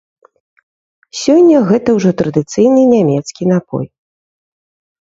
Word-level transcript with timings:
Сёння 1.25 1.57
гэта 1.73 1.89
ўжо 1.99 2.09
традыцыйны 2.23 2.81
нямецкі 2.97 3.43
напой. 3.53 3.85